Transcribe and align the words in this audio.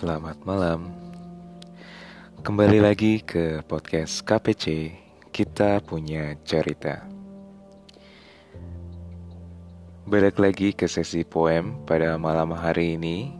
Selamat 0.00 0.40
malam. 0.48 0.88
Kembali 2.40 2.80
lagi 2.80 3.20
ke 3.20 3.60
podcast 3.68 4.24
KPC. 4.24 4.96
Kita 5.28 5.84
punya 5.84 6.40
cerita. 6.40 7.04
Balik 10.08 10.40
lagi 10.40 10.72
ke 10.72 10.88
sesi 10.88 11.20
poem 11.20 11.84
pada 11.84 12.16
malam 12.16 12.48
hari 12.56 12.96
ini. 12.96 13.36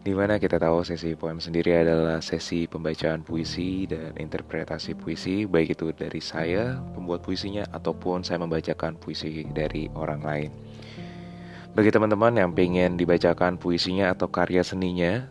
Di 0.00 0.16
mana 0.16 0.40
kita 0.40 0.56
tahu 0.56 0.88
sesi 0.88 1.12
poem 1.12 1.36
sendiri 1.36 1.84
adalah 1.84 2.24
sesi 2.24 2.64
pembacaan 2.64 3.20
puisi 3.20 3.84
dan 3.84 4.16
interpretasi 4.16 4.96
puisi, 4.96 5.44
baik 5.44 5.76
itu 5.76 5.92
dari 5.92 6.24
saya, 6.24 6.80
pembuat 6.96 7.20
puisinya, 7.20 7.68
ataupun 7.76 8.24
saya 8.24 8.40
membacakan 8.40 8.96
puisi 8.96 9.44
dari 9.52 9.92
orang 9.92 10.24
lain. 10.24 10.50
Bagi 11.76 11.92
teman-teman 11.92 12.40
yang 12.40 12.56
pengen 12.56 12.96
dibacakan 12.96 13.60
puisinya 13.60 14.16
atau 14.16 14.32
karya 14.32 14.64
seninya, 14.64 15.28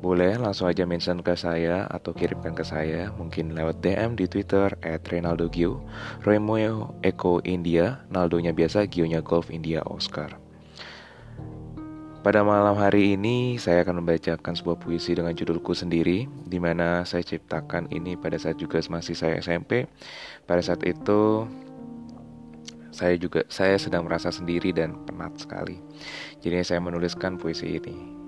boleh 0.00 0.40
langsung 0.40 0.64
aja 0.64 0.88
mention 0.88 1.20
ke 1.20 1.36
saya 1.36 1.84
atau 1.92 2.16
kirimkan 2.16 2.56
ke 2.56 2.64
saya, 2.64 3.12
mungkin 3.20 3.52
lewat 3.52 3.84
DM 3.84 4.16
di 4.16 4.24
Twitter 4.24 4.72
at 4.80 5.04
Renaldo 5.12 5.52
Gio, 5.52 5.84
Remo 6.24 6.56
Eko 7.04 7.44
India, 7.44 8.00
Naldonya 8.08 8.56
biasa, 8.56 8.88
Gionya 8.88 9.20
Golf 9.20 9.52
India 9.52 9.84
Oscar. 9.84 10.40
Pada 12.20 12.44
malam 12.44 12.76
hari 12.76 13.16
ini, 13.16 13.56
saya 13.56 13.80
akan 13.80 14.04
membacakan 14.04 14.52
sebuah 14.52 14.76
puisi 14.76 15.16
dengan 15.16 15.32
judulku 15.32 15.72
sendiri, 15.72 16.28
di 16.28 16.60
mana 16.60 17.00
saya 17.08 17.24
ciptakan 17.24 17.88
ini 17.88 18.12
pada 18.12 18.36
saat 18.36 18.60
juga 18.60 18.76
masih 18.92 19.16
saya 19.16 19.40
SMP. 19.40 19.88
Pada 20.44 20.60
saat 20.60 20.84
itu, 20.84 21.48
saya 22.92 23.16
juga 23.16 23.48
saya 23.48 23.80
sedang 23.80 24.04
merasa 24.04 24.28
sendiri 24.28 24.68
dan 24.68 25.00
penat 25.08 25.32
sekali. 25.40 25.80
Jadi 26.44 26.60
saya 26.60 26.84
menuliskan 26.84 27.40
puisi 27.40 27.80
ini. 27.80 28.19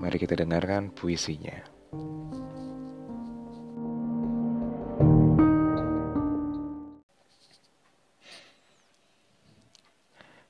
Mari 0.00 0.16
kita 0.16 0.32
dengarkan 0.32 0.88
puisinya. 0.96 1.60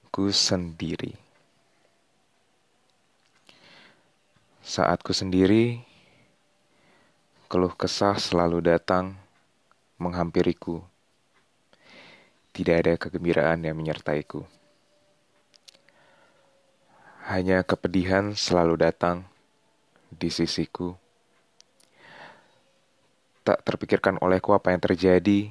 Ku 0.06 0.30
sendiri. 0.30 1.18
Saat 4.62 5.02
ku 5.02 5.10
sendiri, 5.10 5.82
keluh 7.50 7.74
kesah 7.74 8.22
selalu 8.22 8.62
datang 8.62 9.18
menghampiriku 9.98 10.78
tidak 12.54 12.76
ada 12.86 12.94
kegembiraan 12.94 13.66
yang 13.66 13.74
menyertaiku. 13.74 14.46
Hanya 17.26 17.66
kepedihan 17.66 18.38
selalu 18.38 18.78
datang 18.78 19.26
di 20.10 20.28
sisiku. 20.28 20.94
Tak 23.46 23.64
terpikirkan 23.64 24.20
olehku 24.20 24.52
apa 24.52 24.74
yang 24.74 24.82
terjadi 24.82 25.48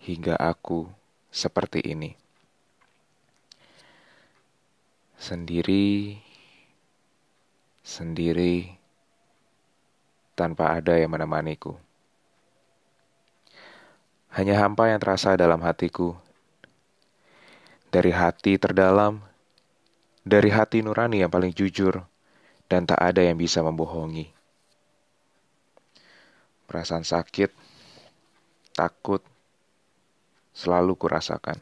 hingga 0.00 0.34
aku 0.40 0.88
seperti 1.28 1.84
ini. 1.84 2.16
Sendiri, 5.20 6.16
sendiri, 7.84 8.72
tanpa 10.32 10.80
ada 10.80 10.96
yang 10.96 11.12
menemaniku. 11.12 11.76
Hanya 14.32 14.56
hampa 14.56 14.88
yang 14.88 14.96
terasa 14.96 15.36
dalam 15.36 15.60
hatiku. 15.60 16.16
Dari 17.92 18.14
hati 18.14 18.56
terdalam, 18.56 19.20
dari 20.24 20.48
hati 20.48 20.80
nurani 20.80 21.20
yang 21.20 21.28
paling 21.28 21.52
jujur, 21.52 22.06
dan 22.70 22.86
tak 22.86 23.02
ada 23.02 23.26
yang 23.26 23.34
bisa 23.34 23.66
membohongi. 23.66 24.30
Perasaan 26.70 27.02
sakit, 27.02 27.50
takut, 28.78 29.26
selalu 30.54 30.94
kurasakan. 30.94 31.58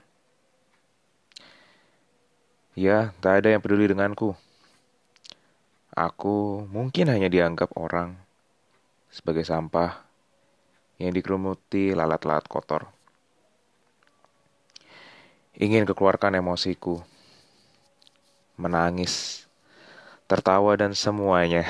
Ya, 2.76 3.16
tak 3.24 3.42
ada 3.42 3.56
yang 3.56 3.64
peduli 3.64 3.88
denganku. 3.88 4.36
Aku 5.97 6.68
mungkin 6.68 7.08
hanya 7.08 7.32
dianggap 7.32 7.72
orang 7.74 8.14
sebagai 9.08 9.42
sampah 9.48 10.04
yang 11.00 11.16
dikerumuti 11.16 11.97
lalat-lalat 11.97 12.44
kotor. 12.47 12.86
Ingin 15.58 15.88
keluarkan 15.88 16.38
emosiku, 16.38 17.02
menangis, 18.60 19.47
tertawa 20.28 20.77
dan 20.77 20.93
semuanya. 20.93 21.66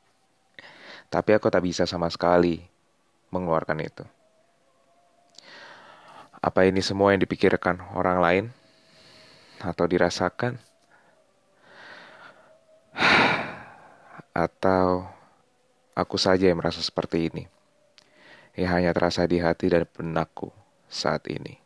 Tapi 1.12 1.30
aku 1.36 1.46
tak 1.52 1.62
bisa 1.62 1.84
sama 1.86 2.08
sekali 2.10 2.64
mengeluarkan 3.30 3.78
itu. 3.84 4.04
Apa 6.40 6.64
ini 6.64 6.80
semua 6.80 7.12
yang 7.12 7.20
dipikirkan 7.20 7.78
orang 7.92 8.18
lain 8.18 8.44
atau 9.60 9.84
dirasakan? 9.84 10.56
Atau 14.32 15.04
aku 15.92 16.16
saja 16.16 16.48
yang 16.48 16.58
merasa 16.58 16.80
seperti 16.80 17.28
ini? 17.28 17.44
yang 18.58 18.82
hanya 18.82 18.90
terasa 18.92 19.24
di 19.24 19.38
hati 19.38 19.70
dan 19.70 19.86
benakku 19.86 20.50
saat 20.90 21.26
ini. 21.30 21.56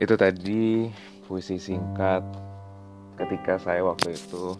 Itu 0.00 0.16
tadi 0.16 0.88
puisi 1.28 1.60
singkat 1.60 2.24
ketika 3.20 3.60
saya 3.60 3.84
waktu 3.84 4.16
itu. 4.16 4.56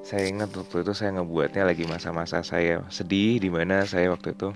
Saya 0.00 0.24
ingat 0.32 0.48
waktu 0.56 0.80
itu 0.80 0.92
saya 0.96 1.20
ngebuatnya 1.20 1.68
lagi 1.68 1.84
masa-masa 1.84 2.40
saya 2.40 2.80
sedih 2.88 3.36
di 3.36 3.52
mana 3.52 3.84
saya 3.84 4.08
waktu 4.08 4.32
itu 4.32 4.48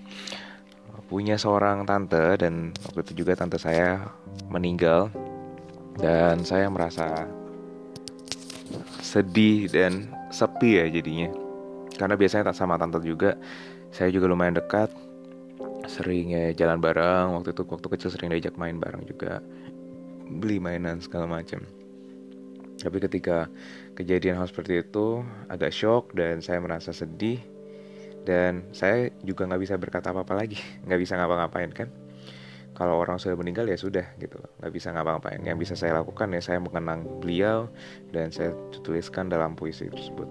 punya 1.13 1.37
seorang 1.37 1.85
tante 1.85 2.41
dan 2.41 2.73
waktu 2.89 3.05
itu 3.05 3.13
juga 3.21 3.37
tante 3.37 3.61
saya 3.61 4.09
meninggal. 4.49 5.13
Dan 6.01 6.41
saya 6.49 6.73
merasa 6.73 7.29
sedih 9.05 9.69
dan 9.69 10.09
sepi 10.33 10.81
ya 10.81 10.89
jadinya. 10.89 11.29
Karena 11.93 12.17
biasanya 12.17 12.49
tak 12.49 12.57
sama 12.57 12.81
tante 12.81 13.05
juga 13.05 13.37
saya 13.93 14.09
juga 14.09 14.33
lumayan 14.33 14.57
dekat. 14.57 14.89
Sering 15.85 16.33
ya 16.33 16.57
jalan 16.57 16.81
bareng 16.81 17.37
waktu 17.37 17.53
itu 17.53 17.69
waktu 17.69 17.87
kecil 17.93 18.09
sering 18.09 18.33
diajak 18.33 18.57
main 18.57 18.81
bareng 18.81 19.05
juga 19.05 19.45
beli 20.29 20.63
mainan 20.63 21.03
segala 21.03 21.27
macam 21.27 21.63
tapi 22.83 22.99
ketika 22.99 23.47
kejadian 23.95 24.43
hal 24.43 24.51
seperti 24.51 24.83
itu 24.83 25.23
agak 25.47 25.71
shock 25.71 26.11
dan 26.19 26.43
saya 26.43 26.59
merasa 26.59 26.91
sedih. 26.91 27.39
Dan 28.23 28.71
saya 28.71 29.11
juga 29.27 29.47
nggak 29.51 29.63
bisa 29.63 29.75
berkata 29.79 30.15
apa-apa 30.15 30.47
lagi. 30.47 30.59
Nggak 30.87 31.01
bisa 31.03 31.19
ngapa-ngapain 31.19 31.71
kan? 31.75 31.91
Kalau 32.73 33.03
orang 33.03 33.19
sudah 33.19 33.35
meninggal 33.35 33.67
ya 33.67 33.75
sudah 33.75 34.07
gitu. 34.23 34.39
Nggak 34.63 34.73
bisa 34.79 34.95
ngapa-ngapain. 34.95 35.43
Yang 35.43 35.59
bisa 35.67 35.75
saya 35.75 35.99
lakukan 35.99 36.31
ya 36.31 36.39
saya 36.39 36.63
mengenang 36.63 37.03
beliau 37.19 37.67
dan 38.15 38.31
saya 38.31 38.55
tuliskan 38.87 39.27
dalam 39.27 39.59
puisi 39.59 39.91
tersebut. 39.91 40.31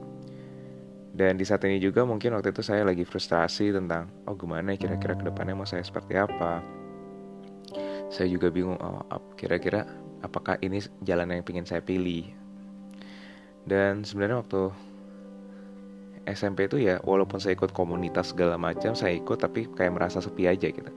Dan 1.12 1.35
di 1.35 1.44
saat 1.44 1.68
ini 1.68 1.84
juga 1.84 2.08
mungkin 2.08 2.31
waktu 2.31 2.56
itu 2.56 2.63
saya 2.63 2.88
lagi 2.88 3.03
frustrasi 3.03 3.75
tentang 3.75 4.08
oh 4.23 4.31
gimana 4.40 4.79
kira-kira 4.79 5.19
ke 5.19 5.28
depannya 5.28 5.59
mau 5.59 5.68
saya 5.68 5.84
seperti 5.84 6.16
apa 6.16 6.63
saya 8.12 8.28
juga 8.28 8.52
bingung 8.52 8.76
oh 8.76 9.08
kira-kira 9.40 9.88
apakah 10.20 10.60
ini 10.60 10.84
jalan 11.08 11.32
yang 11.32 11.42
ingin 11.48 11.66
saya 11.66 11.80
pilih? 11.80 12.28
Dan 13.64 14.04
sebenarnya 14.04 14.44
waktu 14.44 14.68
SMP 16.28 16.70
itu 16.70 16.78
ya 16.78 17.00
walaupun 17.02 17.41
saya 17.41 17.58
ikut 17.58 17.74
komunitas 17.74 18.35
segala 18.35 18.59
macam 18.59 18.94
saya 18.94 19.18
ikut 19.18 19.41
tapi 19.41 19.66
kayak 19.74 19.96
merasa 19.96 20.20
sepi 20.20 20.46
aja 20.46 20.68
gitu. 20.70 20.91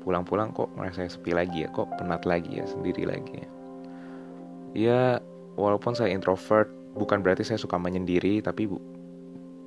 Pulang-pulang 0.00 0.54
kok 0.54 0.70
merasa 0.78 1.04
sepi 1.04 1.34
lagi 1.34 1.66
ya 1.66 1.68
kok 1.74 1.90
penat 1.98 2.24
lagi 2.24 2.62
ya 2.62 2.64
sendiri 2.64 3.04
lagi 3.04 3.34
ya. 3.34 3.48
Ya 4.70 5.00
walaupun 5.58 5.98
saya 5.98 6.14
introvert 6.14 6.70
bukan 6.94 7.20
berarti 7.20 7.42
saya 7.42 7.58
suka 7.58 7.76
menyendiri 7.76 8.40
tapi 8.40 8.70
bu 8.70 8.78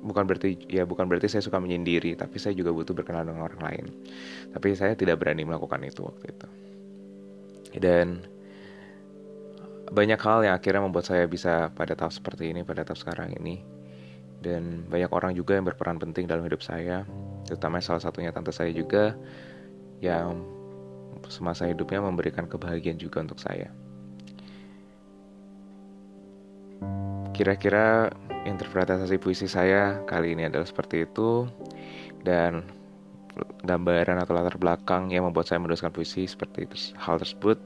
bukan 0.04 0.24
berarti 0.28 0.56
ya 0.68 0.84
bukan 0.84 1.08
berarti 1.08 1.32
saya 1.32 1.42
suka 1.44 1.56
menyendiri 1.60 2.12
tapi 2.16 2.36
saya 2.36 2.52
juga 2.56 2.72
butuh 2.72 2.96
berkenalan 2.96 3.34
dengan 3.34 3.44
orang 3.44 3.60
lain. 3.60 3.84
Tapi 4.56 4.72
saya 4.72 4.96
tidak 4.96 5.20
berani 5.20 5.44
melakukan 5.44 5.84
itu 5.84 6.00
waktu 6.00 6.32
itu 6.32 6.63
dan 7.78 8.26
banyak 9.94 10.18
hal 10.18 10.42
yang 10.42 10.54
akhirnya 10.56 10.82
membuat 10.82 11.06
saya 11.06 11.28
bisa 11.28 11.70
pada 11.74 11.94
tahap 11.94 12.10
seperti 12.10 12.50
ini 12.50 12.66
pada 12.66 12.82
tahap 12.82 12.98
sekarang 12.98 13.34
ini. 13.38 13.62
Dan 14.44 14.84
banyak 14.92 15.08
orang 15.08 15.32
juga 15.32 15.56
yang 15.56 15.64
berperan 15.64 15.96
penting 15.96 16.28
dalam 16.28 16.44
hidup 16.44 16.60
saya 16.60 17.08
terutama 17.48 17.80
salah 17.80 18.00
satunya 18.00 18.28
tante 18.28 18.52
saya 18.52 18.72
juga 18.72 19.16
yang 20.04 20.44
semasa 21.32 21.64
hidupnya 21.64 22.04
memberikan 22.04 22.44
kebahagiaan 22.44 23.00
juga 23.00 23.24
untuk 23.24 23.40
saya. 23.40 23.72
Kira-kira 27.32 28.12
interpretasi 28.44 29.16
puisi 29.18 29.48
saya 29.48 30.04
kali 30.04 30.36
ini 30.36 30.46
adalah 30.46 30.68
seperti 30.68 31.08
itu. 31.08 31.48
Dan 32.24 32.64
gambaran 33.64 34.22
atau 34.22 34.32
latar 34.36 34.56
belakang 34.60 35.10
yang 35.10 35.26
membuat 35.26 35.50
saya 35.50 35.58
menuliskan 35.58 35.90
puisi 35.90 36.26
seperti 36.28 36.66
hal 36.98 37.18
tersebut. 37.18 37.58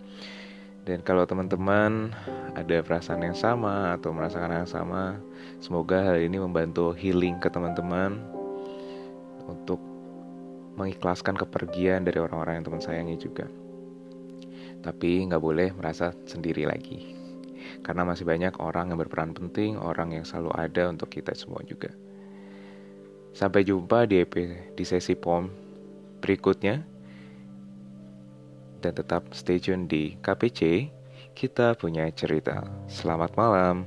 Dan 0.88 1.04
kalau 1.04 1.28
teman-teman 1.28 2.16
ada 2.56 2.80
perasaan 2.80 3.20
yang 3.20 3.36
sama 3.36 3.92
atau 4.00 4.08
merasakan 4.08 4.64
yang 4.64 4.70
sama, 4.70 5.20
semoga 5.60 6.00
hal 6.00 6.16
ini 6.16 6.40
membantu 6.40 6.96
healing 6.96 7.36
ke 7.36 7.52
teman-teman 7.52 8.16
untuk 9.44 9.76
mengikhlaskan 10.80 11.36
kepergian 11.36 12.08
dari 12.08 12.16
orang-orang 12.22 12.62
yang 12.62 12.66
teman 12.72 12.80
sayangi 12.80 13.20
juga. 13.20 13.44
Tapi 14.80 15.28
nggak 15.28 15.42
boleh 15.42 15.68
merasa 15.76 16.16
sendiri 16.24 16.64
lagi. 16.64 17.18
Karena 17.84 18.08
masih 18.08 18.24
banyak 18.24 18.56
orang 18.56 18.88
yang 18.88 18.98
berperan 19.02 19.36
penting, 19.36 19.76
orang 19.76 20.16
yang 20.16 20.24
selalu 20.24 20.56
ada 20.56 20.88
untuk 20.88 21.12
kita 21.12 21.36
semua 21.36 21.60
juga. 21.68 21.92
Sampai 23.32 23.64
jumpa 23.64 24.04
di 24.08 24.22
di 24.74 24.84
sesi 24.84 25.14
POM 25.16 25.48
berikutnya. 26.20 26.82
Dan 28.78 28.92
tetap 28.94 29.34
stay 29.34 29.58
tune 29.58 29.90
di 29.90 30.14
KPC, 30.22 30.86
kita 31.34 31.74
punya 31.74 32.06
cerita. 32.14 32.62
Selamat 32.86 33.34
malam. 33.34 33.82